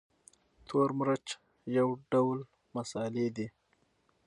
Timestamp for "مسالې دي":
2.75-3.47